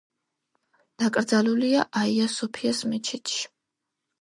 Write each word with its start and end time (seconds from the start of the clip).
დაკრძალულია 1.03 1.85
აია-სოფიას 2.01 2.83
მეჩეთში. 2.95 3.45